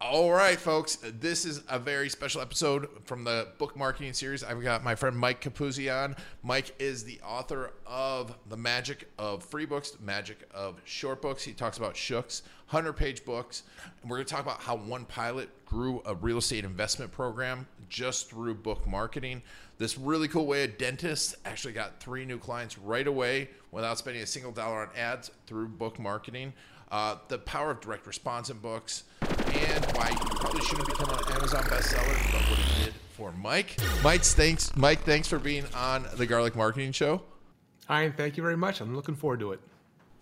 [0.00, 0.96] All right, folks.
[1.02, 4.44] This is a very special episode from the book marketing series.
[4.44, 6.14] I've got my friend Mike Capuzzi on.
[6.44, 11.42] Mike is the author of The Magic of Free Books, Magic of Short Books.
[11.42, 13.64] He talks about Shooks, 100 page books.
[14.00, 17.66] And we're going to talk about how one pilot grew a real estate investment program
[17.88, 19.42] just through book marketing.
[19.78, 24.22] This really cool way a dentist actually got three new clients right away without spending
[24.22, 26.52] a single dollar on ads through book marketing.
[26.90, 29.02] Uh, the power of direct response in books,
[29.54, 33.76] and why you probably shouldn't become an Amazon bestseller, but what he did for Mike.
[34.02, 34.74] Mike, thanks.
[34.76, 37.22] Mike, thanks for being on the Garlic Marketing Show.
[37.90, 38.80] Ian, thank you very much.
[38.80, 39.60] I'm looking forward to it.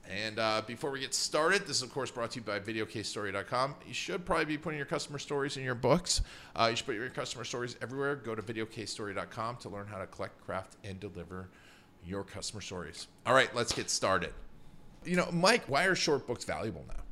[0.09, 3.75] And uh, before we get started, this is of course brought to you by VideoCaseStory.com.
[3.87, 6.23] You should probably be putting your customer stories in your books.
[6.55, 8.15] Uh, you should put your customer stories everywhere.
[8.15, 11.49] Go to VideoCaseStory.com to learn how to collect, craft, and deliver
[12.05, 13.09] your customer stories.
[13.27, 14.33] All right, let's get started.
[15.05, 17.03] You know, Mike, why are short books valuable now?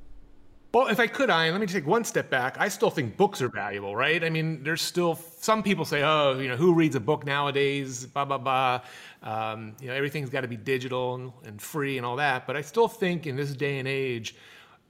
[0.75, 2.56] Well, if I could, Ian, let me take one step back.
[2.58, 4.25] I still think books are valuable, right?
[4.25, 8.06] I mean, there's still some people say, oh, you know, who reads a book nowadays?
[8.06, 8.80] Blah blah blah.
[9.22, 12.45] Um, you know, everything's got to be digital and, and free and all that.
[12.45, 14.34] But I still think in this day and age,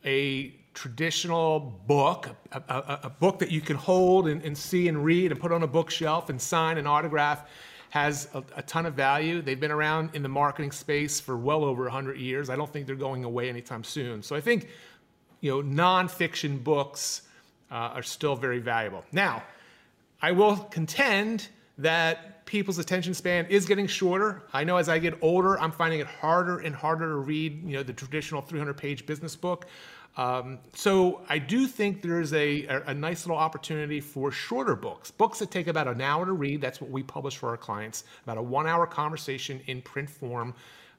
[0.06, 5.04] a traditional book, a, a, a book that you can hold and, and see and
[5.04, 7.46] read and put on a bookshelf and sign and autograph
[7.90, 9.40] has a, a, ton of value.
[9.40, 12.50] They've been around in the marketing space for well over 100 years.
[12.50, 14.20] I don't think they're going away anytime soon.
[14.20, 14.68] So I think,
[15.44, 17.20] you know, nonfiction books
[17.70, 19.04] uh, are still very valuable.
[19.12, 19.42] Now,
[20.22, 24.44] I will contend that people's attention span is getting shorter.
[24.54, 27.76] I know as I get older, I'm finding it harder and harder to read, you
[27.76, 29.66] know, the traditional 300-page business book.
[30.16, 35.10] Um, so I do think there's a, a, a, nice little opportunity for shorter books,
[35.10, 36.62] books that take about an hour to read.
[36.62, 40.54] That's what we publish for our clients, about a one-hour conversation in print form.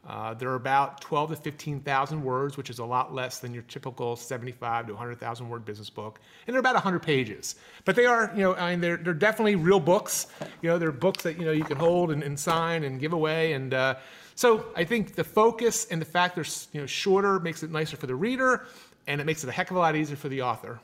[0.07, 4.15] Uh, they're about 12 to 15,000 words, which is a lot less than your typical
[4.15, 7.55] 75 to 100,000 word business book, and they're about 100 pages.
[7.85, 10.27] But they are, you know, I mean, they're they're definitely real books.
[10.61, 13.13] You know, they're books that you know you can hold and, and sign and give
[13.13, 13.95] away, and uh,
[14.35, 17.97] so I think the focus and the fact they're you know shorter makes it nicer
[17.97, 18.67] for the reader
[19.07, 20.79] and it makes it a heck of a lot easier for the author.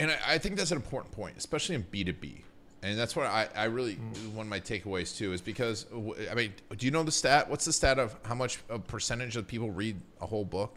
[0.00, 2.43] And I, I think that's an important point, especially in B2B.
[2.84, 3.94] And that's what I, I really,
[4.34, 5.86] one of my takeaways too, is because,
[6.30, 7.48] I mean, do you know the stat?
[7.48, 10.76] What's the stat of how much a percentage of people read a whole book?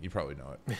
[0.00, 0.78] You probably know it.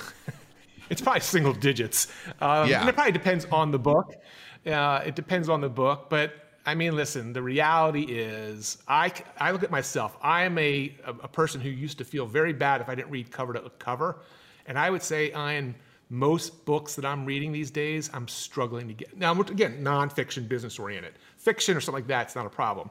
[0.90, 2.06] it's probably single digits.
[2.40, 2.80] Um, yeah.
[2.80, 4.16] And it probably depends on the book.
[4.64, 6.08] Uh, it depends on the book.
[6.08, 6.32] But
[6.64, 10.16] I mean, listen, the reality is, I, I look at myself.
[10.22, 13.30] I am a, a person who used to feel very bad if I didn't read
[13.30, 14.20] cover to cover.
[14.64, 15.74] And I would say, Ian,
[16.10, 19.16] most books that I'm reading these days, I'm struggling to get.
[19.16, 21.14] Now, again, nonfiction, business oriented.
[21.38, 22.90] Fiction or something like that, it's not a problem.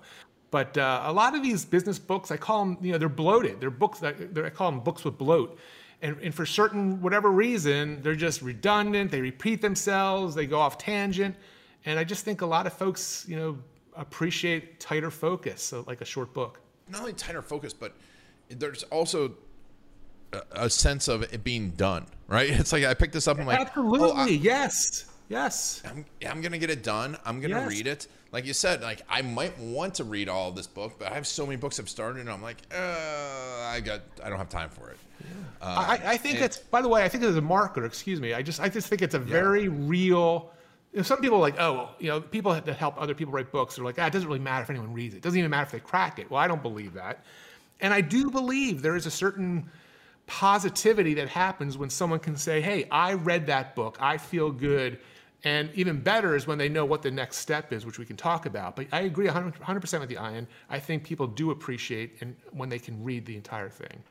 [0.51, 3.59] But uh, a lot of these business books, I call them, you know, they're bloated.
[3.59, 5.59] They're books they're, I call them books with bloat.
[6.01, 9.11] And, and for certain, whatever reason, they're just redundant.
[9.11, 10.33] They repeat themselves.
[10.33, 11.35] They go off tangent.
[11.85, 13.57] And I just think a lot of folks, you know,
[13.95, 16.61] appreciate tighter focus, so like a short book.
[16.87, 17.93] Not only tighter focus, but
[18.49, 19.33] there's also
[20.51, 22.49] a sense of it being done, right?
[22.59, 23.37] It's like I picked this up.
[23.37, 25.81] And I'm like, absolutely, oh, I, yes, yes.
[25.85, 27.17] I'm, I'm gonna get it done.
[27.25, 27.69] I'm gonna yes.
[27.69, 28.07] read it.
[28.31, 31.25] Like you said, like I might want to read all this book, but I have
[31.25, 34.69] so many books I've started, and I'm like, uh, I got, I don't have time
[34.69, 34.97] for it.
[35.19, 35.27] Yeah.
[35.61, 36.57] Uh, I, I, think it's.
[36.57, 39.01] By the way, I think as a marketer, excuse me, I just, I just think
[39.01, 40.51] it's a very real.
[40.93, 43.33] You know, some people are like, oh, well, you know, people that help other people
[43.33, 45.17] write books are like, ah, it doesn't really matter if anyone reads it.
[45.17, 46.29] It doesn't even matter if they crack it.
[46.29, 47.23] Well, I don't believe that,
[47.81, 49.69] and I do believe there is a certain
[50.29, 54.99] positivity that happens when someone can say, Hey, I read that book, I feel good.
[55.43, 58.17] And even better is when they know what the next step is, which we can
[58.17, 58.75] talk about.
[58.75, 60.47] But I agree 100%, percent with the Ian.
[60.69, 64.03] I think people do appreciate and when they can read the entire thing.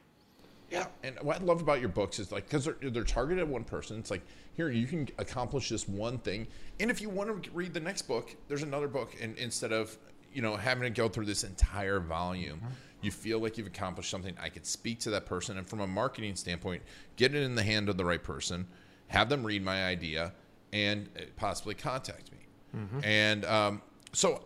[0.70, 3.48] Yeah, and what I love about your books is like because they're, they're targeted at
[3.48, 3.98] one person.
[3.98, 4.22] It's like
[4.54, 6.46] here you can accomplish this one thing,
[6.78, 9.96] and if you want to read the next book, there's another book, and instead of
[10.30, 12.58] you know having to go through this entire volume.
[12.58, 15.58] Mm-hmm you feel like you've accomplished something, I could speak to that person.
[15.58, 16.82] And from a marketing standpoint,
[17.16, 18.66] get it in the hand of the right person,
[19.08, 20.32] have them read my idea,
[20.72, 22.38] and uh, possibly contact me.
[22.76, 23.04] Mm-hmm.
[23.04, 24.44] And um, so,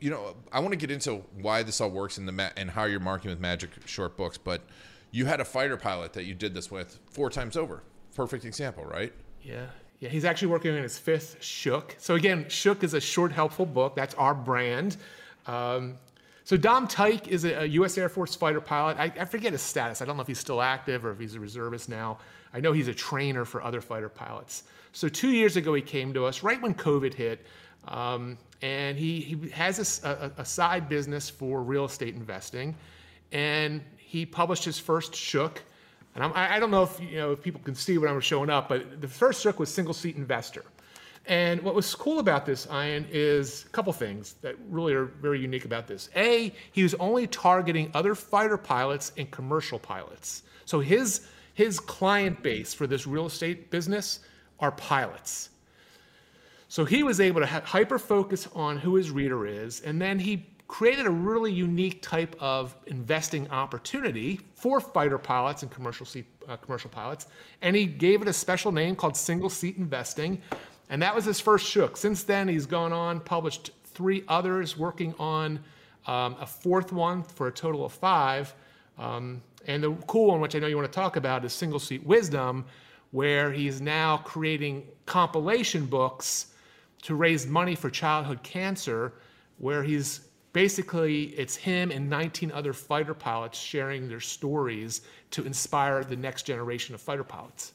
[0.00, 2.70] you know, I want to get into why this all works in the ma- and
[2.70, 4.38] how you're marketing with Magic Short Books.
[4.38, 4.62] But
[5.10, 7.82] you had a fighter pilot that you did this with four times over.
[8.14, 9.12] Perfect example, right?
[9.42, 9.66] Yeah.
[10.00, 11.96] Yeah, he's actually working on his fifth Shook.
[11.98, 13.96] So again, Shook is a short, helpful book.
[13.96, 14.96] That's our brand.
[15.46, 15.96] Um,
[16.48, 17.98] so Dom Tyke is a, a, U.S.
[17.98, 18.96] Air Force fighter pilot.
[18.96, 20.00] I, I, forget his status.
[20.00, 22.20] I don't know if he's still active or if he's a reservist now.
[22.54, 24.62] I know he's a trainer for other fighter pilots.
[24.92, 27.44] So two years ago, he came to us right when COVID hit,
[27.86, 32.74] um, and he, he has a, a, a side business for real estate investing,
[33.30, 35.62] and he published his first Shook
[36.14, 38.20] and I'm, I do not know if you know if people can see what I'm
[38.20, 40.64] showing up, but the first trick was single seat investor.
[41.28, 45.38] And what was cool about this, Ian, is a couple things that really are very
[45.38, 46.08] unique about this.
[46.16, 50.42] A, he was only targeting other fighter pilots and commercial pilots.
[50.64, 54.20] So his his client base for this real estate business
[54.60, 55.50] are pilots.
[56.68, 60.46] So he was able to hyper focus on who his reader is, and then he
[60.68, 66.56] created a really unique type of investing opportunity for fighter pilots and commercial seat, uh,
[66.58, 67.26] commercial pilots,
[67.62, 70.40] and he gave it a special name called single seat investing,
[70.90, 71.96] and that was his first shook.
[71.96, 75.60] Since then, he's gone on, published three others, working on
[76.06, 78.54] um, a fourth one for a total of five.
[78.98, 81.78] Um, and the cool one, which I know you want to talk about, is Single
[81.78, 82.64] Seat Wisdom,
[83.10, 86.46] where he's now creating compilation books
[87.02, 89.14] to raise money for childhood cancer,
[89.58, 90.20] where he's
[90.52, 96.44] basically it's him and 19 other fighter pilots sharing their stories to inspire the next
[96.44, 97.74] generation of fighter pilots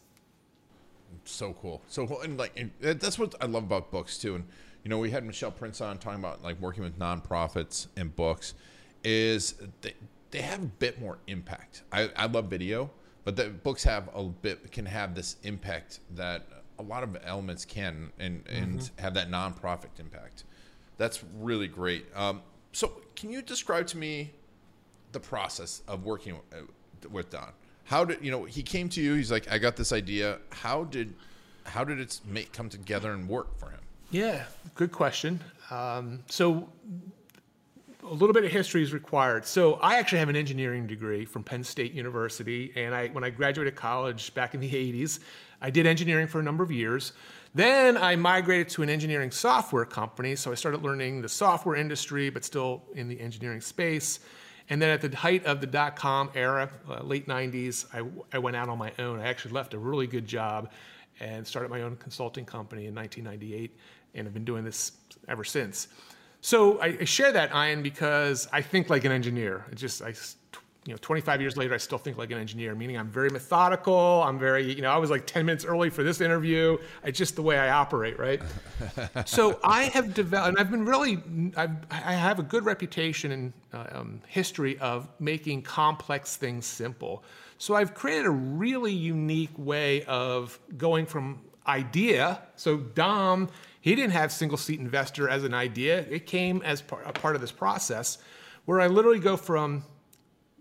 [1.25, 1.81] so cool.
[1.88, 2.21] So cool.
[2.21, 4.36] And like and that's what i love about books too.
[4.36, 4.45] And
[4.83, 8.54] you know we had michelle prince on talking about like working with nonprofits and books
[9.04, 9.94] is they,
[10.31, 11.83] they have a bit more impact.
[11.92, 12.89] I, I love video
[13.24, 16.48] but the books have a bit can have this impact that
[16.80, 19.01] a lot of elements can and and mm-hmm.
[19.01, 20.44] have that nonprofit impact.
[20.98, 22.06] That's really great.
[22.15, 24.31] Um, so, can you describe to me
[25.12, 27.51] the process of working uh, with Dom?
[27.86, 29.14] How did you know he came to you?
[29.16, 30.40] He's like, I got this idea.
[30.50, 31.14] How did
[31.66, 33.80] how did it make come together and work for him?
[34.12, 34.46] Yeah,
[34.76, 35.40] good question.
[35.72, 36.70] Um, so
[38.04, 39.46] a little bit of history is required.
[39.46, 43.30] So I actually have an engineering degree from Penn State University, and I when I
[43.30, 45.20] graduated college back in the 80s,
[45.62, 47.14] I did engineering for a number of years.
[47.56, 52.30] Then I migrated to an engineering software company, so I started learning the software industry,
[52.30, 54.20] but still in the engineering space.
[54.69, 58.04] And then at the height of the dot com era, uh, late 90s, I,
[58.36, 59.19] I went out on my own.
[59.19, 60.71] I actually left a really good job
[61.19, 63.77] and started my own consulting company in 1998,
[64.15, 64.94] and have been doing this
[65.27, 65.88] ever since.
[66.42, 69.65] So I, I share that, Ian, because I think like an engineer.
[69.71, 70.13] It just I
[70.86, 74.22] you know, 25 years later, I still think like an engineer, meaning I'm very methodical.
[74.24, 76.78] I'm very, you know, I was like 10 minutes early for this interview.
[77.06, 78.42] It's just the way I operate, right?
[79.26, 81.24] so I have developed, and I've been really,
[81.56, 87.24] I've, I have a good reputation and uh, um, history of making complex things simple.
[87.58, 92.42] So I've created a really unique way of going from idea.
[92.58, 93.50] So Dom,
[93.80, 96.00] he didn't have single seat investor as an idea.
[96.10, 98.18] It came as part, a part of this process
[98.66, 99.84] where I literally go from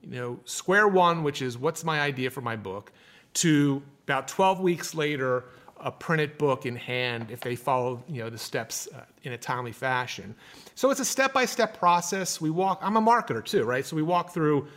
[0.02, 2.92] you know, square one, which is what's my idea for my book,
[3.34, 5.44] to about 12 weeks later,
[5.82, 9.38] a printed book in hand if they follow you know the steps uh, in a
[9.38, 10.34] timely fashion.
[10.74, 12.40] So it's a step-by-step process.
[12.40, 12.78] We walk.
[12.82, 13.84] I'm a marketer too, right?
[13.84, 14.68] So we walk through,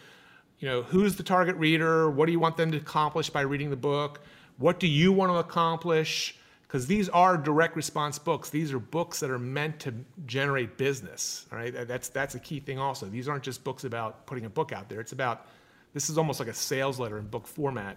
[0.59, 2.09] you know, who's the target reader?
[2.09, 4.21] What do you want them to accomplish by reading the book?
[4.57, 6.37] What do you want to accomplish?
[6.75, 8.49] Because these are direct response books.
[8.49, 9.93] These are books that are meant to
[10.25, 11.45] generate business.
[11.49, 11.73] Right?
[11.87, 12.79] That's that's a key thing.
[12.79, 14.99] Also, these aren't just books about putting a book out there.
[14.99, 15.47] It's about
[15.93, 17.95] this is almost like a sales letter in book format.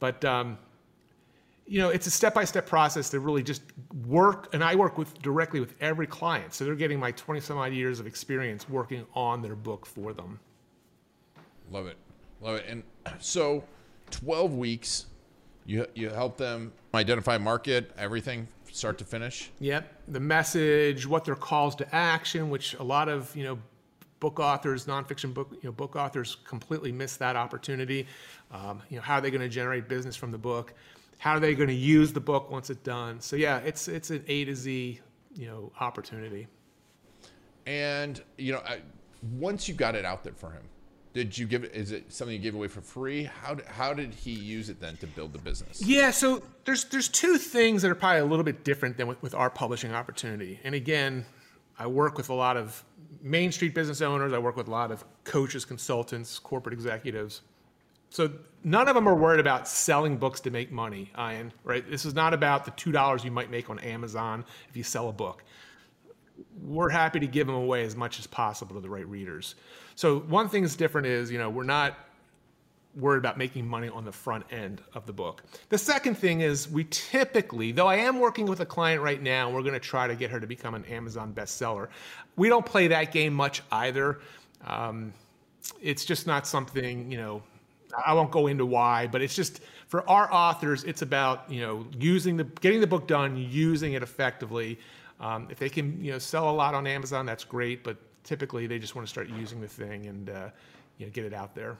[0.00, 0.58] But um,
[1.64, 3.62] you know, it's a step-by-step process to really just
[4.08, 4.52] work.
[4.52, 7.72] And I work with directly with every client, so they're getting my 20 some odd
[7.72, 10.40] years of experience working on their book for them.
[11.70, 11.96] Love it,
[12.40, 12.66] love it.
[12.66, 12.82] And
[13.20, 13.62] so,
[14.10, 15.06] 12 weeks
[15.68, 19.50] you you help them identify market, everything start to finish.
[19.60, 23.58] Yep, the message, what their calls to action, which a lot of you know
[24.18, 28.06] book authors, nonfiction book you know book authors completely miss that opportunity.
[28.50, 30.72] Um, you know, how are they going to generate business from the book?
[31.18, 33.20] How are they going to use the book once it's done?
[33.20, 35.00] So yeah, it's it's an A to Z
[35.36, 36.48] you know opportunity.
[37.66, 38.80] And you know, I,
[39.38, 40.62] once you got it out there for him,
[41.18, 43.24] did you give it is it something you gave away for free?
[43.24, 45.82] How how did he use it then to build the business?
[45.82, 49.20] Yeah so there's there's two things that are probably a little bit different than with,
[49.20, 50.60] with our publishing opportunity.
[50.62, 51.26] And again
[51.76, 52.84] i work with a lot of
[53.20, 54.32] main street business owners.
[54.32, 57.42] I work with a lot of coaches consultants corporate executives.
[58.10, 58.30] So
[58.62, 61.84] none of them are worried about selling books to make money ian right?
[61.90, 65.08] This is not about the two dollars you might make on amazon if you sell
[65.08, 65.42] a book
[66.62, 69.54] we're happy to give them away as much as possible to the right readers
[69.98, 71.98] so one thing that's different is, you know, we're not
[72.94, 75.42] worried about making money on the front end of the book.
[75.70, 79.50] The second thing is we typically, though I am working with a client right now,
[79.50, 81.88] we're going to try to get her to become an Amazon bestseller.
[82.36, 84.20] We don't play that game much either.
[84.64, 85.12] Um,
[85.82, 87.42] it's just not something, you know,
[88.06, 91.88] I won't go into why, but it's just for our authors, it's about, you know,
[91.98, 94.78] using the, getting the book done, using it effectively.
[95.20, 98.66] Um, if they can, you know, sell a lot on Amazon, that's great, but typically
[98.66, 100.48] they just want to start using the thing and, uh,
[100.98, 101.76] you know, get it out there.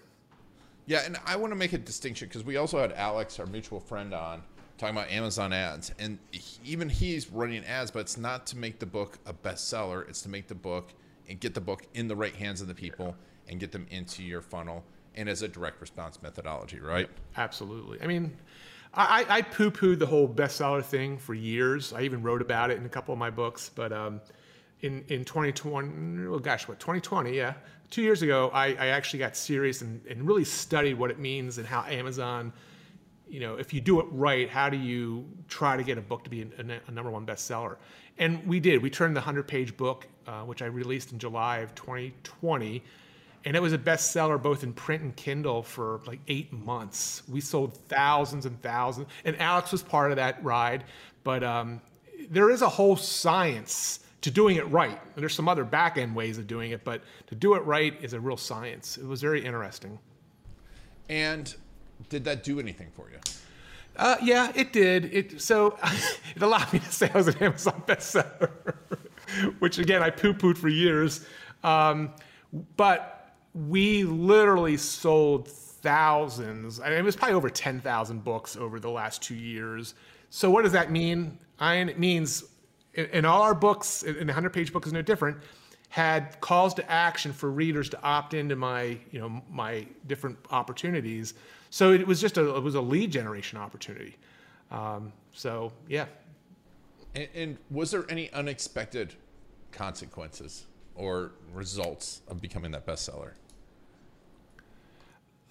[0.86, 3.78] Yeah, and I want to make a distinction because we also had Alex, our mutual
[3.78, 4.42] friend, on
[4.78, 8.78] talking about Amazon ads, and he, even he's running ads, but it's not to make
[8.78, 10.08] the book a bestseller.
[10.08, 10.94] It's to make the book
[11.28, 13.14] and get the book in the right hands of the people
[13.48, 17.10] and get them into your funnel and as a direct response methodology, right?
[17.36, 18.00] Absolutely.
[18.00, 18.36] I mean,
[18.94, 21.92] I, I poo pooed the whole bestseller thing for years.
[21.92, 24.20] I even wrote about it in a couple of my books, but um,
[24.80, 27.36] in in 2020, oh gosh, what 2020?
[27.36, 27.54] Yeah,
[27.90, 31.58] two years ago, I, I actually got serious and, and really studied what it means
[31.58, 32.52] and how Amazon,
[33.28, 36.24] you know, if you do it right, how do you try to get a book
[36.24, 37.76] to be a, number one bestseller?
[38.18, 38.82] And we did.
[38.82, 42.82] We turned the 100 page book, uh, which I released in July of 2020,
[43.44, 47.22] and it was a bestseller both in print and Kindle for like eight months.
[47.28, 50.84] We sold thousands and thousands, and Alex was part of that ride.
[51.24, 51.80] But um,
[52.30, 54.98] there is a whole science to doing it right.
[55.14, 57.94] And there's some other back end ways of doing it, but to do it right
[58.02, 58.98] is a real science.
[58.98, 59.98] It was very interesting.
[61.08, 61.54] And
[62.08, 63.18] did that do anything for you?
[63.96, 65.06] Uh, yeah, it did.
[65.06, 65.76] It so
[66.36, 68.50] it allowed me to say I was an Amazon bestseller,
[69.58, 71.26] which again I poo-pooed for years.
[71.64, 72.12] Um,
[72.76, 73.17] but
[73.66, 76.80] we literally sold thousands.
[76.80, 79.94] I mean, it was probably over ten thousand books over the last two years.
[80.30, 81.38] So what does that mean?
[81.58, 82.44] I, it means
[82.94, 85.38] in, all our books, in the 100 page book is no different,
[85.88, 91.34] had calls to action for readers to opt into my, you know, my different opportunities.
[91.70, 94.16] So it was just a, it was a lead generation opportunity.
[94.70, 96.06] Um, so yeah.
[97.14, 99.14] And, and was there any unexpected
[99.72, 103.32] consequences or results of becoming that bestseller?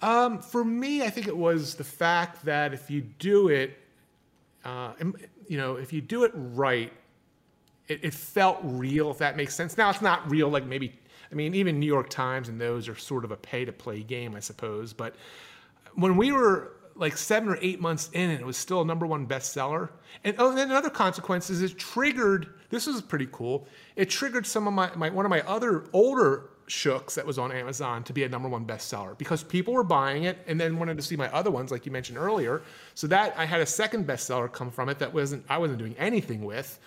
[0.00, 3.76] Um, for me, I think it was the fact that if you do it,
[4.64, 4.92] uh,
[5.48, 6.92] you know, if you do it right,
[7.88, 9.76] it, it felt real, if that makes sense.
[9.76, 10.92] Now it's not real, like maybe
[11.30, 14.02] I mean, even New York Times and those are sort of a pay to play
[14.02, 14.92] game, I suppose.
[14.92, 15.14] But
[15.94, 19.06] when we were like seven or eight months in and it was still a number
[19.06, 19.90] one bestseller,
[20.24, 24.66] and, oh, then another consequence is it triggered, this is pretty cool, it triggered some
[24.66, 28.24] of my, my one of my other older shooks that was on Amazon to be
[28.24, 31.32] a number one bestseller because people were buying it and then wanted to see my
[31.32, 32.62] other ones, like you mentioned earlier.
[32.94, 35.96] So that I had a second bestseller come from it that wasn't I wasn't doing
[35.98, 36.78] anything with.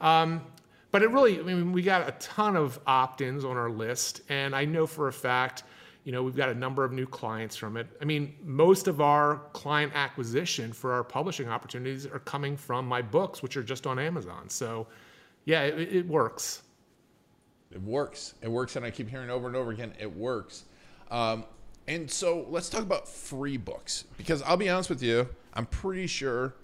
[0.00, 0.42] Um,
[0.90, 4.54] but it really, I mean, we got a ton of opt-ins on our list, and
[4.54, 5.64] I know for a fact,
[6.04, 7.88] you know, we've got a number of new clients from it.
[8.00, 13.02] I mean, most of our client acquisition for our publishing opportunities are coming from my
[13.02, 14.48] books, which are just on Amazon.
[14.48, 14.86] So,
[15.46, 16.62] yeah, it, it works.
[17.74, 18.34] It works.
[18.40, 20.64] It works, and I keep hearing over and over again, it works.
[21.10, 21.44] Um,
[21.86, 26.06] and so let's talk about free books because I'll be honest with you, I'm pretty
[26.06, 26.54] sure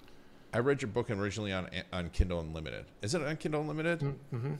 [0.52, 2.87] I read your book originally on on Kindle Unlimited.
[3.02, 4.00] Is it on Kindle Unlimited?
[4.00, 4.55] Mm-hmm.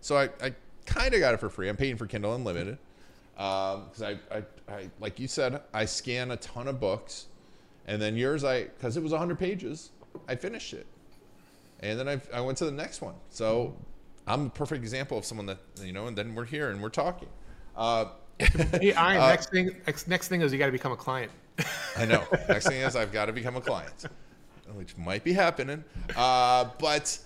[0.00, 0.54] So I, I
[0.86, 1.68] kind of got it for free.
[1.68, 2.78] I'm paying for Kindle Unlimited
[3.34, 7.26] because um, I, I, I, like you said, I scan a ton of books,
[7.86, 9.90] and then yours, I because it was 100 pages,
[10.28, 10.86] I finished it,
[11.80, 13.14] and then I, I went to the next one.
[13.30, 13.74] So
[14.26, 16.88] I'm a perfect example of someone that you know, and then we're here and we're
[16.88, 17.28] talking.
[17.76, 18.06] Uh,
[18.38, 19.70] hey, I, uh, next thing,
[20.06, 21.30] next thing is you got to become a client.
[21.96, 22.24] I know.
[22.48, 24.06] Next thing is I've got to become a client
[24.72, 25.84] which might be happening.
[26.16, 27.18] Uh, but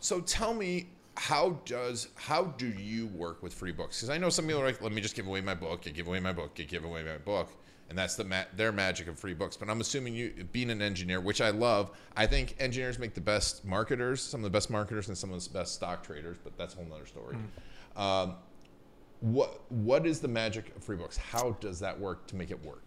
[0.00, 3.98] so tell me, how does how do you work with free books?
[3.98, 5.90] Because I know some people are like, let me just give away my book, I
[5.90, 7.50] give away my book, I give away my book,
[7.88, 9.56] and that's the ma- their magic of free books.
[9.56, 13.20] But I'm assuming you, being an engineer, which I love, I think engineers make the
[13.20, 16.36] best marketers, some of the best marketers, and some of the best stock traders.
[16.42, 17.36] But that's a whole nother story.
[17.96, 18.00] Mm.
[18.00, 18.34] Um,
[19.20, 21.16] what what is the magic of free books?
[21.16, 22.84] How does that work to make it work?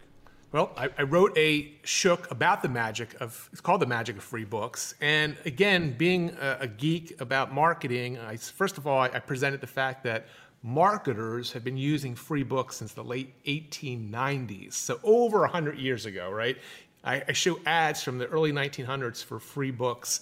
[0.51, 4.23] Well, I, I, wrote a shook about the magic of, it's called The Magic of
[4.23, 4.95] Free Books.
[4.99, 9.61] And again, being a, a geek about marketing, I, first of all, I, I, presented
[9.61, 10.27] the fact that
[10.63, 14.73] marketers have been using free books since the late 1890s.
[14.73, 16.57] So over 100 years ago, right?
[17.03, 20.21] I, show ads from the early 1900s for free books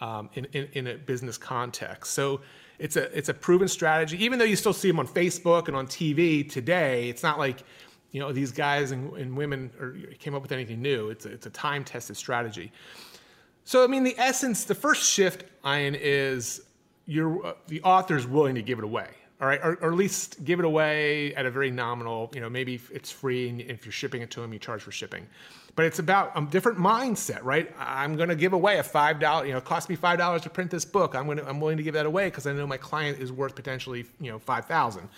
[0.00, 2.12] um, in, in, in a business context.
[2.12, 2.40] So
[2.78, 4.22] it's a, it's a proven strategy.
[4.24, 7.64] Even though you still see them on Facebook and on TV today, it's not like,
[8.12, 11.10] you know these guys and, and women are, came up with anything new.
[11.10, 12.72] It's a, it's a time tested strategy.
[13.64, 16.62] So I mean, the essence, the first shift, Ian, is
[17.06, 19.08] you're uh, the author's willing to give it away,
[19.40, 22.30] all right, or, or, at least give it away at a very nominal.
[22.34, 24.92] You know, maybe it's free, and if you're shipping it to them, you charge for
[24.92, 25.26] shipping.
[25.76, 27.74] But it's about a different mindset, right?
[27.78, 29.46] I'm going to give away a five dollar.
[29.46, 31.14] You know, it cost me five dollars to print this book.
[31.14, 33.32] I'm going to, I'm willing to give that away because I know my client is
[33.32, 35.08] worth potentially, you know, five thousand.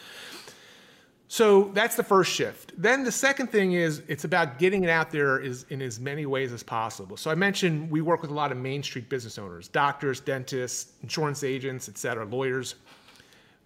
[1.27, 2.75] So that's the first shift.
[2.77, 6.27] Then the second thing is it's about getting it out there is in as many
[6.27, 7.17] ways as possible.
[7.17, 10.93] So I mentioned we work with a lot of Main Street business owners, doctors, dentists,
[11.03, 12.75] insurance agents, et cetera, lawyers.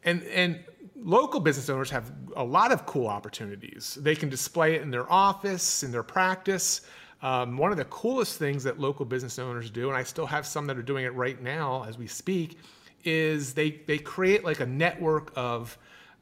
[0.06, 3.98] And, and local business owners have a lot of cool opportunities.
[4.00, 6.82] They can display it in their office, in their practice.
[7.22, 10.46] Um, one of the coolest things that local business owners do, and I still have
[10.46, 12.58] some that are doing it right now as we speak,
[13.04, 15.76] is they, they create like a network of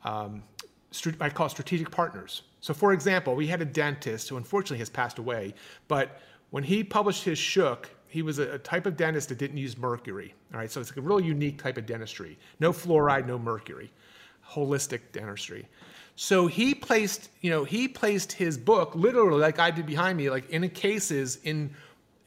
[0.05, 0.43] um,
[1.21, 2.43] I call strategic partners.
[2.61, 5.55] So, for example, we had a dentist who unfortunately has passed away,
[5.89, 9.57] but when he published his Shook, he was a, a type of dentist that didn't
[9.57, 10.33] use mercury.
[10.53, 12.39] All right, so it's a really unique type of dentistry.
[12.61, 13.91] No fluoride, no mercury,
[14.49, 15.67] holistic dentistry.
[16.15, 20.31] So he placed, you know, he placed his book literally like I did behind me,
[20.31, 21.75] like in cases in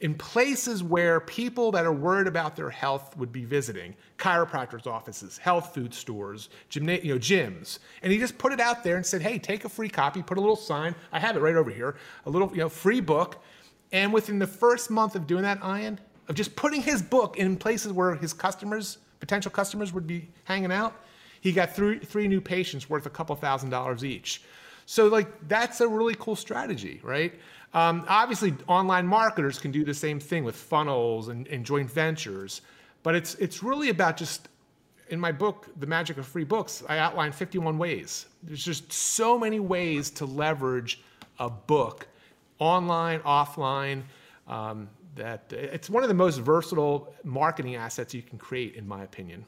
[0.00, 5.38] in places where people that are worried about their health would be visiting chiropractors offices
[5.38, 9.04] health food stores gymna- you know, gyms and he just put it out there and
[9.04, 11.68] said hey take a free copy put a little sign i have it right over
[11.70, 13.42] here a little you know free book
[13.92, 17.56] and within the first month of doing that ian of just putting his book in
[17.56, 20.94] places where his customers potential customers would be hanging out
[21.40, 24.42] he got three, three new patients worth a couple thousand dollars each
[24.86, 27.34] so like that's a really cool strategy right
[27.74, 32.62] um, obviously, online marketers can do the same thing with funnels and, and joint ventures,
[33.02, 34.48] but it's it's really about just
[35.10, 38.26] in my book, The Magic of Free Books, I outline 51 ways.
[38.42, 41.00] There's just so many ways to leverage
[41.38, 42.06] a book,
[42.58, 44.02] online, offline.
[44.46, 44.88] Um,
[45.18, 49.44] that it's one of the most versatile marketing assets you can create, in my opinion.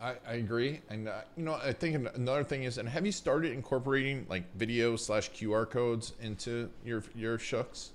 [0.00, 3.12] I, I agree, and uh, you know, I think another thing is, and have you
[3.12, 7.92] started incorporating like video slash QR codes into your your shooks?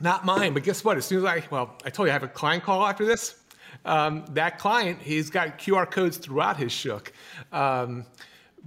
[0.00, 0.96] Not mine, but guess what?
[0.96, 3.38] As soon as I well, I told you I have a client call after this.
[3.84, 7.12] Um, that client, he's got QR codes throughout his shook.
[7.52, 8.06] Um,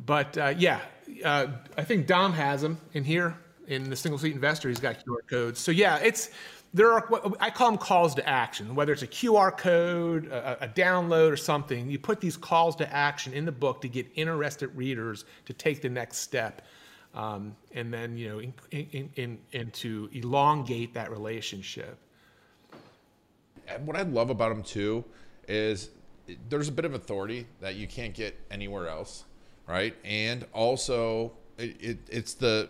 [0.05, 0.81] but uh, yeah,
[1.23, 1.47] uh,
[1.77, 3.37] I think Dom has them in here
[3.67, 4.69] in the single seat investor.
[4.69, 5.59] He's got QR codes.
[5.59, 6.31] So yeah, it's
[6.73, 7.07] there are
[7.39, 11.37] I call them calls to action, whether it's a QR code, a, a, download, or
[11.37, 11.89] something.
[11.89, 15.81] You put these calls to action in the book to get interested readers to take
[15.81, 16.63] the next step,
[17.13, 21.97] um, and then you know, in, in, in, and to elongate that relationship.
[23.83, 25.03] What I love about them too
[25.47, 25.89] is
[26.49, 29.23] there's a bit of authority that you can't get anywhere else,
[29.67, 29.95] right?
[30.03, 32.69] And also, it, it, it's the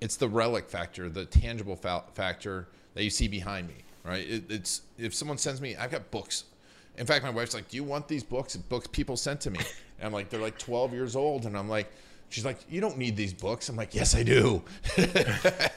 [0.00, 4.28] it's the relic factor, the tangible fa- factor that you see behind me, right?
[4.28, 6.44] It, it's if someone sends me, I've got books.
[6.96, 9.60] In fact, my wife's like, "Do you want these books?" Books people sent to me,
[9.98, 11.92] and I'm like, "They're like 12 years old," and I'm like,
[12.30, 14.62] "She's like, you don't need these books." I'm like, "Yes, I do,"
[14.96, 15.70] and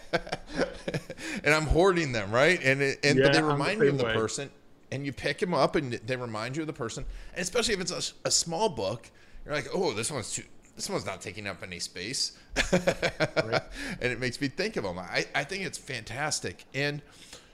[1.53, 2.60] I'm hoarding them, right?
[2.63, 4.13] And it, and yeah, but they remind the me of the way.
[4.13, 4.49] person,
[4.91, 7.82] and you pick them up, and they remind you of the person, and especially if
[7.82, 9.10] it's a, a small book,
[9.45, 10.43] you're like, "Oh, this one's too."
[10.80, 12.38] This one's not taking up any space.
[12.72, 13.62] right.
[14.02, 14.98] And it makes me think of them.
[14.98, 16.63] I, I think it's fantastic.
[16.74, 17.02] And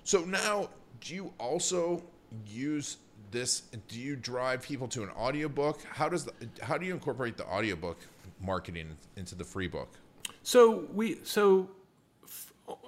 [0.03, 0.69] so now,
[1.01, 2.03] do you also
[2.45, 2.97] use
[3.31, 3.61] this?
[3.87, 5.81] Do you drive people to an audiobook?
[5.85, 7.97] How does the, how do you incorporate the audiobook
[8.39, 9.97] marketing into the free book?
[10.43, 11.71] So we so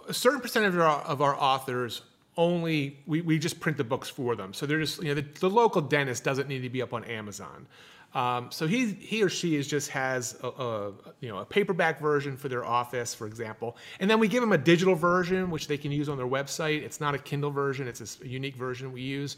[0.08, 2.04] a certain percentage of our, of our authors
[2.38, 4.54] only we, we just print the books for them.
[4.54, 7.04] So they're just you know the, the local dentist doesn't need to be up on
[7.06, 7.66] Amazon.
[8.14, 12.00] Um, so he, he or she is just has a, a, you know a paperback
[12.00, 15.68] version for their office, for example, and then we give them a digital version which
[15.68, 16.82] they can use on their website.
[16.84, 19.38] It's not a Kindle version; it's a unique version we use.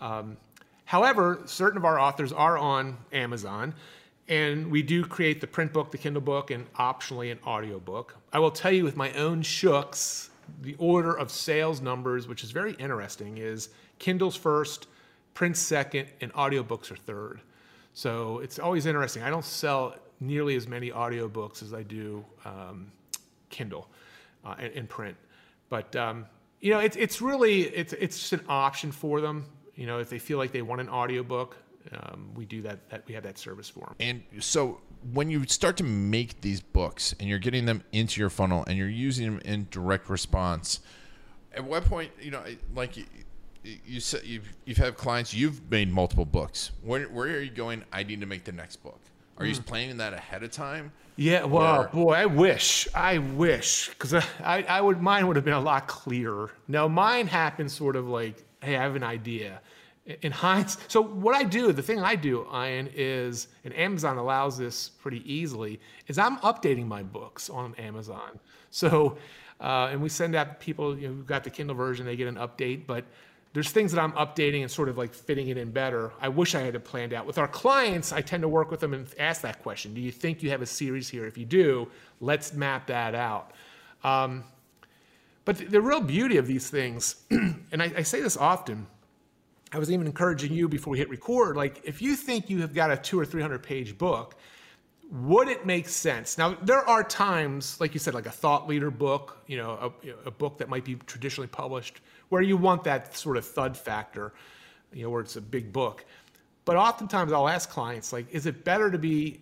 [0.00, 0.36] Um,
[0.84, 3.74] however, certain of our authors are on Amazon,
[4.28, 8.16] and we do create the print book, the Kindle book, and optionally an audio book.
[8.32, 10.30] I will tell you with my own shooks,
[10.62, 14.86] the order of sales numbers, which is very interesting, is Kindle's first,
[15.34, 17.40] print second, and audiobooks are third.
[17.94, 19.22] So it's always interesting.
[19.22, 22.90] I don't sell nearly as many audiobooks as I do um,
[23.50, 23.88] Kindle
[24.44, 25.16] uh, in, in, print.
[25.68, 26.26] But um,
[26.60, 29.46] you know, it's it's really it's it's just an option for them.
[29.76, 31.56] You know, if they feel like they want an audiobook,
[31.92, 33.04] um, we do that, that.
[33.06, 33.94] We have that service for them.
[34.00, 34.80] And so
[35.12, 38.76] when you start to make these books and you're getting them into your funnel and
[38.76, 40.80] you're using them in direct response,
[41.54, 42.42] at what point, you know,
[42.74, 42.96] like
[43.64, 45.34] you said you've you've had clients.
[45.34, 46.70] You've made multiple books.
[46.82, 47.84] Where where are you going?
[47.92, 49.00] I need to make the next book.
[49.38, 49.48] Are mm.
[49.48, 49.62] you hmm.
[49.62, 50.92] planning that ahead of time?
[51.16, 51.44] Yeah.
[51.44, 51.88] Well, or?
[51.88, 52.88] boy, I wish.
[52.94, 56.50] I wish because I, I would mine would have been a lot clearer.
[56.68, 59.60] Now mine happened sort of like, hey, I have an idea,
[60.22, 60.78] in Heinz.
[60.88, 65.22] So what I do, the thing I do, Ian, is, and Amazon allows this pretty
[65.32, 68.38] easily, is I'm updating my books on Amazon.
[68.70, 69.18] So,
[69.60, 72.28] uh, and we send out people you know, who've got the Kindle version, they get
[72.28, 73.04] an update, but
[73.54, 76.12] there's things that I'm updating and sort of like fitting it in better.
[76.20, 77.24] I wish I had it planned out.
[77.24, 79.94] With our clients, I tend to work with them and ask that question.
[79.94, 81.24] Do you think you have a series here?
[81.24, 81.88] If you do,
[82.20, 83.52] let's map that out.
[84.02, 84.42] Um,
[85.44, 88.88] but the, the, real beauty of these things, and I, I say this often,
[89.72, 92.74] I was even encouraging you before we hit record, like if you think you have
[92.74, 94.34] got a two or 300 page book,
[95.10, 96.38] would it make sense?
[96.38, 100.28] Now, there are times, like you said, like a thought leader book, you know, a,
[100.28, 102.00] a book that might be traditionally published
[102.34, 104.32] where you want that sort of thud factor,
[104.92, 106.04] you know, where it's a big book.
[106.64, 109.40] But oftentimes I'll ask clients, like, is it better to be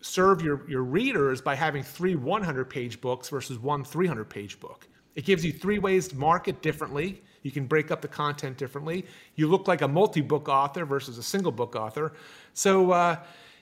[0.00, 4.88] serve your, your readers by having three 100 page books versus one 300 page book?
[5.16, 7.22] It gives you three ways to market differently.
[7.42, 9.04] You can break up the content differently.
[9.34, 12.14] You look like a multi book author versus a single book author.
[12.54, 13.16] So, uh,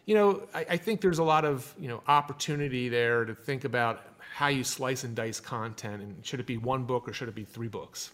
[0.07, 3.65] you know, I, I, think there's a lot of you know opportunity there to think
[3.65, 7.29] about how you slice and dice content, and should it be one book or should
[7.29, 8.13] it be three books?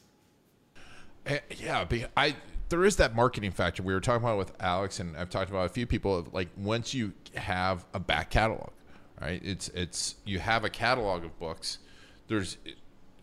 [1.29, 1.85] Eh, yeah,
[2.17, 2.35] I
[2.71, 5.67] there is that marketing factor we were talking about with Alex, and I've talked about
[5.67, 6.27] a few people.
[6.33, 8.71] Like once you have a back catalog,
[9.21, 9.41] right?
[9.45, 11.79] It's it's you have a catalog of books.
[12.29, 12.57] There's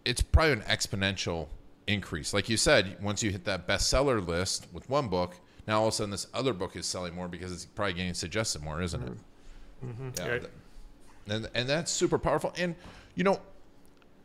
[0.03, 1.47] it's probably an exponential
[1.87, 2.33] increase.
[2.33, 5.35] Like you said, once you hit that bestseller list with one book,
[5.67, 8.13] now all of a sudden this other book is selling more because it's probably getting
[8.13, 9.13] suggested more, isn't it?
[9.85, 10.09] Mm-hmm.
[10.17, 10.43] Yeah, right.
[11.27, 12.53] and and that's super powerful.
[12.57, 12.75] And
[13.15, 13.39] you know,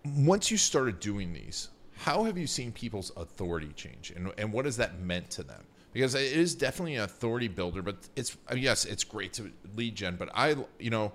[0.05, 1.69] once you started doing these,
[2.05, 5.63] how have you seen people's authority change, and and what has that meant to them?
[5.93, 9.97] Because it is definitely an authority builder, but it's uh, yes, it's great to lead
[9.97, 10.17] gen.
[10.17, 11.13] But I, you know,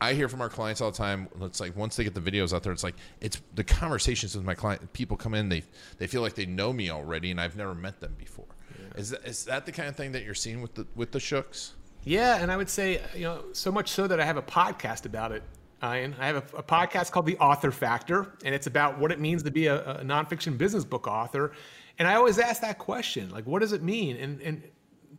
[0.00, 1.28] I hear from our clients all the time.
[1.40, 4.44] It's like once they get the videos out there, it's like it's the conversations with
[4.44, 4.92] my client.
[4.92, 5.64] People come in, they
[5.98, 8.46] they feel like they know me already, and I've never met them before.
[8.78, 9.00] Yeah.
[9.00, 11.20] Is that, is that the kind of thing that you're seeing with the with the
[11.20, 11.74] shooks?
[12.04, 15.04] Yeah, and I would say you know so much so that I have a podcast
[15.04, 15.42] about it
[15.80, 16.16] Uh, Ian.
[16.18, 19.44] I have a, a, podcast called The Author Factor, and it's about what it means
[19.44, 21.52] to be a, a, nonfiction business book author.
[22.00, 24.16] And I always ask that question, like, what does it mean?
[24.16, 24.62] And, and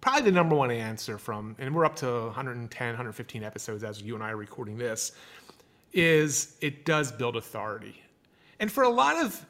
[0.01, 4.15] probably the number one answer from, and we're up to 110, 115 episodes as you
[4.15, 5.13] and I are recording this,
[5.93, 8.03] is it does build authority.
[8.59, 9.45] And for a lot of,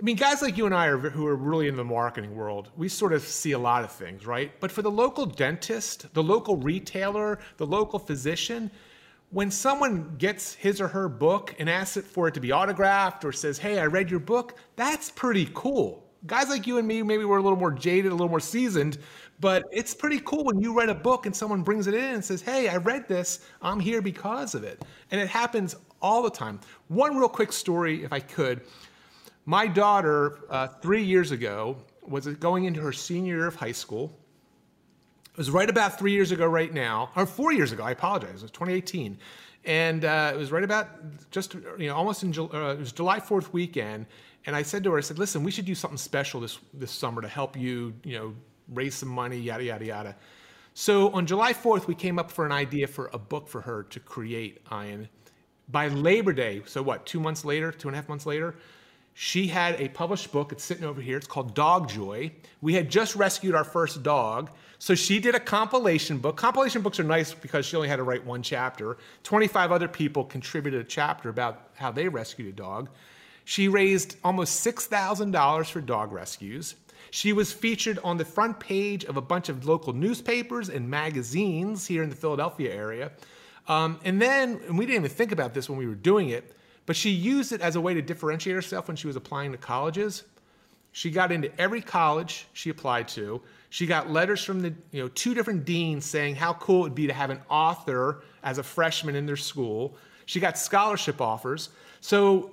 [0.00, 2.70] I mean, guys like you and I are, who are really in the marketing world,
[2.76, 4.52] we sort of see a lot of things, right?
[4.60, 8.70] But for the local dentist, the local retailer, the local physician,
[9.32, 13.24] when someone gets his or her book and asks it for it to be autographed
[13.24, 16.04] or says, Hey, I read your book, that's pretty cool.
[16.26, 18.98] Guys like you and me, maybe we're a little more jaded, a little more seasoned,
[19.40, 22.24] but it's pretty cool when you read a book and someone brings it in and
[22.24, 23.40] says, Hey, I read this.
[23.62, 24.84] I'm here because of it.
[25.10, 26.60] And it happens all the time.
[26.88, 28.60] One real quick story, if I could.
[29.46, 34.21] My daughter, uh, three years ago, was going into her senior year of high school
[35.32, 37.82] it was right about three years ago, right now, or four years ago.
[37.82, 38.36] I apologize.
[38.36, 39.18] It was 2018,
[39.64, 40.88] and uh, it was right about
[41.30, 44.06] just you know almost in uh, it was July 4th weekend.
[44.44, 46.90] And I said to her, I said, "Listen, we should do something special this this
[46.90, 48.34] summer to help you, you know,
[48.68, 50.16] raise some money, yada yada yada."
[50.74, 53.84] So on July 4th, we came up for an idea for a book for her
[53.84, 54.60] to create.
[54.70, 55.08] Ian,
[55.68, 57.06] by Labor Day, so what?
[57.06, 58.54] Two months later, two and a half months later,
[59.14, 60.52] she had a published book.
[60.52, 61.16] It's sitting over here.
[61.16, 62.32] It's called Dog Joy.
[62.60, 64.50] We had just rescued our first dog.
[64.78, 66.36] So she did a compilation book.
[66.36, 68.96] Compilation books are nice because she only had to write one chapter.
[69.22, 72.88] 25 other people contributed a chapter about how they rescued a dog.
[73.44, 76.74] She raised almost $6,000 for dog rescues.
[77.10, 81.86] She was featured on the front page of a bunch of local newspapers and magazines
[81.86, 83.12] here in the Philadelphia area.
[83.68, 86.56] Um, and then, and we didn't even think about this when we were doing it,
[86.86, 89.58] but she used it as a way to differentiate herself when she was applying to
[89.58, 90.24] colleges.
[90.92, 93.40] She got into every college she applied to.
[93.70, 96.94] She got letters from the you know two different deans saying how cool it would
[96.94, 99.96] be to have an author as a freshman in their school.
[100.26, 101.70] She got scholarship offers.
[102.00, 102.50] So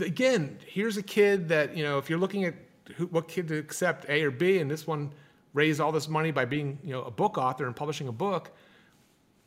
[0.00, 2.54] again, here's a kid that you know if you're looking at
[2.96, 5.12] who, what kid to accept A or B, and this one
[5.52, 8.52] raised all this money by being you know a book author and publishing a book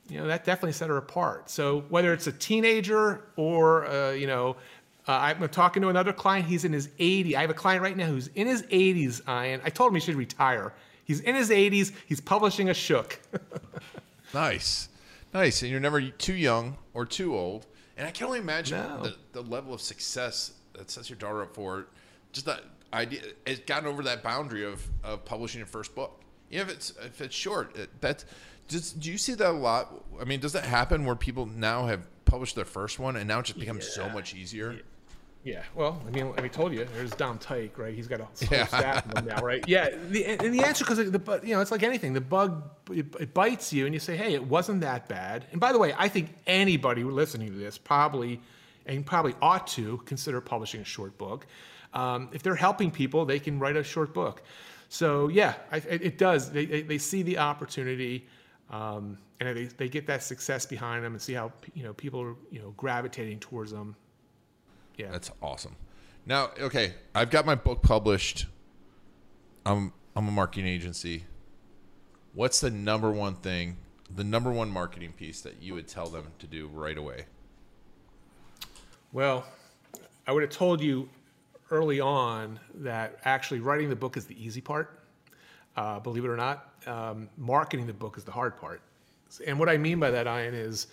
[0.10, 1.50] you know that definitely set her apart.
[1.50, 4.58] So whether it's a teenager or uh, you know,
[5.08, 6.46] uh, I'm talking to another client.
[6.48, 7.36] He's in his 80s.
[7.36, 9.22] I have a client right now who's in his 80s.
[9.28, 10.74] Ian, I told him he should retire.
[11.06, 11.94] He's in his 80s.
[12.06, 13.20] He's publishing a shook.
[14.34, 14.90] nice,
[15.34, 15.62] nice.
[15.62, 17.66] And you're never too young or too old.
[17.96, 19.04] And I can only imagine no.
[19.04, 21.88] the, the level of success that sets your daughter up for.
[22.34, 26.22] Just that idea, it's gotten over that boundary of, of publishing your first book.
[26.50, 28.26] You know, if it's if it's short, it, that's
[28.68, 30.04] does, do you see that a lot?
[30.20, 33.40] I mean, does that happen where people now have published their first one and now
[33.40, 34.04] it just becomes yeah.
[34.04, 34.80] so much easier?
[35.44, 37.94] Yeah, well, I mean, I told you, there's Dom Tyke, right?
[37.94, 38.68] He's got a whole Yeah.
[38.68, 39.64] staff of them now, right?
[39.66, 43.06] Yeah, the, and the answer, because the you know, it's like anything, the bug it,
[43.18, 45.46] it bites you, and you say, hey, it wasn't that bad.
[45.52, 48.42] And by the way, I think anybody listening to this probably
[48.88, 51.48] and probably ought to consider publishing a short book.
[51.94, 54.44] Um, if they're helping people, they can write a short book.
[54.90, 56.52] So yeah, I, it, it does.
[56.52, 58.28] They, they, they see the opportunity.
[58.70, 62.22] Um, and they, they get that success behind them and see how you know people
[62.22, 63.96] are you know gravitating towards them.
[64.98, 65.76] Yeah, That's awesome.
[66.26, 68.48] Now, okay, I've got my book published.
[69.66, 71.24] I'm I'm a marketing agency.
[72.34, 73.78] What's the number one thing,
[74.14, 77.26] the number one marketing piece that you would tell them to do right away?
[79.14, 79.46] Well,
[80.28, 81.10] I would have told you
[81.72, 85.00] early on that actually writing the book is the easy part.
[85.76, 88.82] Uh, believe it or not, um, marketing the book is the hard part.
[89.46, 90.88] And what I mean by that, Ian, is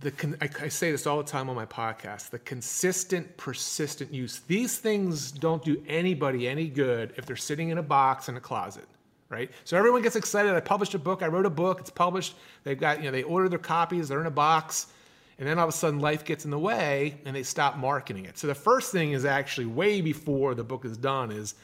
[0.00, 4.12] the con- I, I say this all the time on my podcast: the consistent, persistent
[4.12, 4.40] use.
[4.40, 8.40] These things don't do anybody any good if they're sitting in a box in a
[8.40, 8.86] closet,
[9.28, 9.50] right?
[9.64, 10.52] So everyone gets excited.
[10.52, 11.22] I published a book.
[11.22, 11.80] I wrote a book.
[11.80, 12.34] It's published.
[12.64, 14.08] They've got you know they order their copies.
[14.08, 14.88] They're in a box.
[15.36, 18.24] And then all of a sudden, life gets in the way, and they stop marketing
[18.24, 18.38] it.
[18.38, 21.56] So the first thing is actually way before the book is done is,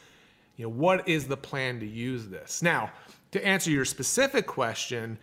[0.60, 2.60] you know, what is the plan to use this?
[2.62, 2.92] Now,
[3.30, 5.16] to answer your specific question,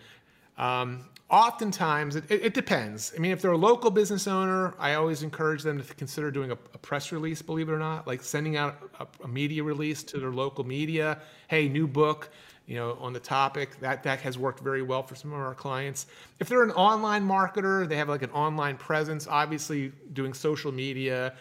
[0.58, 3.14] um, oftentimes it, it, depends.
[3.16, 6.50] I mean, if they're a local business owner, I always encourage them to consider doing
[6.50, 7.44] a, a press release.
[7.44, 11.20] Believe it or not, like sending out a, a media release to their local media.
[11.50, 12.32] Hey, new book
[12.66, 13.80] you know, on the topic.
[13.80, 16.08] That that has worked very well for some of our clients.
[16.40, 19.28] If they're an online marketer, they have like an online presence.
[19.28, 21.36] Obviously, doing social media,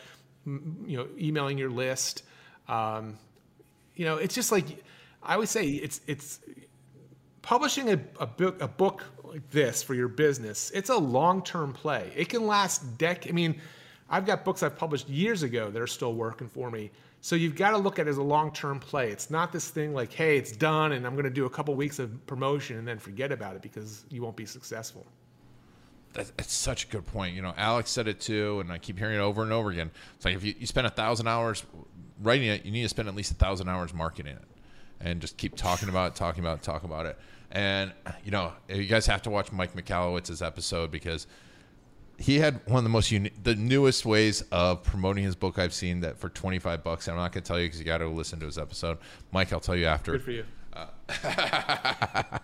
[0.45, 2.25] you know, emailing your list.
[2.69, 3.17] Um,
[3.97, 4.85] you know, it's just like
[5.23, 6.41] I always say, it's it's
[7.43, 10.71] publishing a, a book a book like this for your business.
[10.75, 12.13] It's a long term play.
[12.15, 13.29] It can last dec.
[13.29, 13.61] I mean,
[14.09, 16.91] I've got books I've published years ago that are still working for me.
[17.21, 19.11] So you've got to look at it as a long-term play.
[19.11, 21.75] It's not this thing like, hey, it's done and I'm going to do a couple
[21.75, 25.05] weeks of promotion and then forget about it because you won't be successful.
[26.13, 27.35] That's such a good point.
[27.35, 29.91] You know, Alex said it too, and I keep hearing it over and over again.
[30.15, 31.63] It's like if you, you spend a thousand hours
[32.23, 34.43] writing it, you need to spend at least a thousand hours marketing it,
[35.01, 37.19] and just keep talking about it, talking about it, talking about it.
[37.51, 37.93] And
[38.25, 41.27] you know, you guys have to watch Mike Michalowicz's episode because
[42.19, 45.75] he had one of the most uni- the newest ways of promoting his book I've
[45.75, 47.09] seen that for 25 bucks.
[47.09, 48.99] I'm not going to tell you because you got to listen to his episode.
[49.33, 50.13] Mike, I'll tell you after.
[50.13, 50.45] Good for you.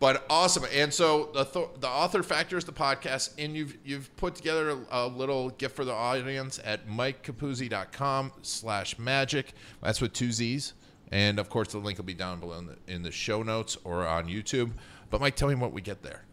[0.00, 0.64] but awesome.
[0.72, 4.70] And so the th- the author factor is the podcast, and you've you've put together
[4.70, 9.52] a, a little gift for the audience at mikecapuzzi.com slash magic.
[9.82, 10.74] That's with two Z's.
[11.12, 13.76] And of course, the link will be down below in the, in the show notes
[13.84, 14.72] or on YouTube.
[15.10, 16.24] But Mike, tell me what we get there.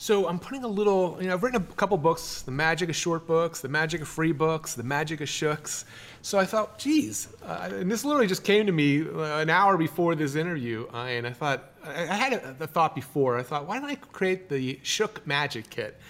[0.00, 2.96] So I'm putting a little, you know, I've written a couple books, The Magic of
[2.96, 5.84] Short Books, The Magic of Free Books, The Magic of Shooks.
[6.22, 9.76] So I thought, geez, uh, and this literally just came to me uh, an hour
[9.76, 13.42] before this interview, uh, and I thought, I, I had a, the thought before, I
[13.42, 16.00] thought, why don't I create the Shook Magic Kit?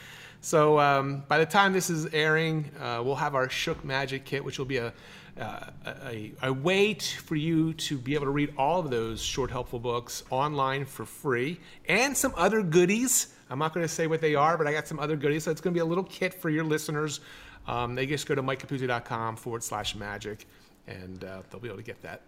[0.41, 4.45] So um, by the time this is airing, uh, we'll have our Shook Magic Kit,
[4.45, 4.93] which will be a,
[5.37, 5.65] uh,
[6.07, 9.81] a, a way for you to be able to read all of those short, helpful
[9.81, 13.35] books online for free and some other goodies.
[13.51, 15.45] I'm not going to say what they are, but I got some other goodies.
[15.45, 17.21] So it's going to be a little kit for your listeners.
[17.67, 20.47] Um, they just go to mikecapuzzi.com forward slash magic,
[20.87, 22.23] and uh, they'll be able to get that.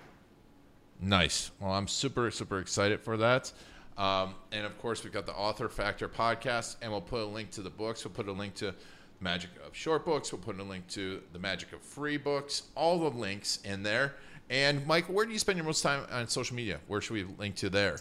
[1.01, 1.51] Nice.
[1.61, 3.53] Well, I'm super, super excited for that.
[3.97, 7.51] Um, and of course, we've got the Author Factor podcast, and we'll put a link
[7.53, 8.05] to the books.
[8.05, 8.75] We'll put a link to
[9.21, 10.33] Magic of Short Books.
[10.33, 12.65] We'll put a link to the Magic of Free Books.
[12.75, 14.15] All the links in there.
[14.51, 16.81] And Mike, where do you spend your most time on social media?
[16.87, 17.99] Where should we link to there?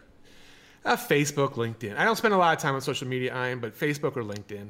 [0.83, 1.95] Uh, Facebook, LinkedIn.
[1.97, 4.69] I don't spend a lot of time on social media, Ian, but Facebook or LinkedIn.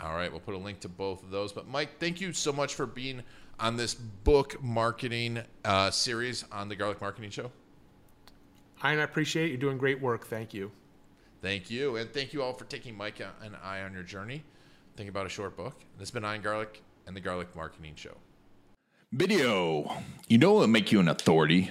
[0.00, 1.52] All right, we'll put a link to both of those.
[1.52, 3.22] But Mike, thank you so much for being
[3.58, 7.50] on this book marketing uh, series on the Garlic Marketing Show.
[8.84, 9.48] Ian, I appreciate it.
[9.48, 10.26] You're doing great work.
[10.26, 10.72] Thank you.
[11.40, 11.96] Thank you.
[11.96, 14.42] And thank you all for taking Mike and I on your journey.
[14.96, 15.74] Think about a short book.
[15.98, 18.16] This has been Ian Garlic and the Garlic Marketing Show.
[19.12, 19.96] Video.
[20.28, 21.70] You know what will make you an authority.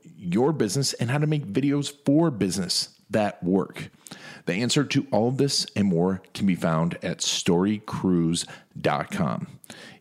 [0.21, 3.89] your business and how to make videos for business that work?
[4.45, 9.47] The answer to all of this and more can be found at storycrews.com.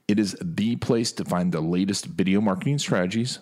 [0.08, 3.38] It is the place to find the latest video marketing strategies,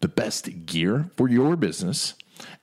[0.00, 2.14] the best gear for your business,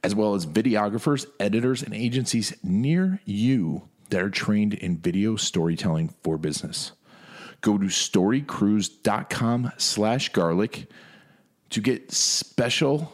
[0.04, 6.14] as well as videographers, editors, and agencies near you that are trained in video storytelling
[6.24, 6.92] for business.
[7.62, 10.88] Go to storycrews.com slash garlic
[11.70, 13.14] to get special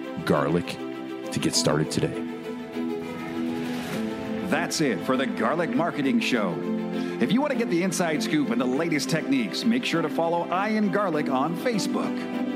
[0.25, 0.77] garlic
[1.31, 2.27] to get started today.
[4.47, 6.55] That's it for the Garlic Marketing Show.
[7.21, 10.09] If you want to get the inside scoop and the latest techniques, make sure to
[10.09, 12.50] follow Ian Garlic on Facebook.